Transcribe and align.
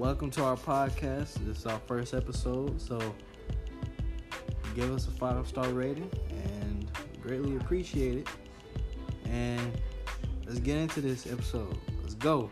welcome 0.00 0.30
to 0.30 0.42
our 0.42 0.56
podcast. 0.56 1.34
This 1.44 1.58
is 1.58 1.66
our 1.66 1.78
first 1.86 2.14
episode, 2.14 2.80
so 2.80 2.98
give 4.74 4.90
us 4.90 5.06
a 5.06 5.10
five 5.10 5.46
star 5.46 5.68
rating 5.68 6.10
and 6.30 6.90
greatly 7.20 7.56
appreciate 7.56 8.16
it. 8.16 8.28
And 9.26 9.78
let's 10.46 10.58
get 10.58 10.78
into 10.78 11.02
this 11.02 11.26
episode. 11.26 11.76
Let's 12.00 12.14
go. 12.14 12.50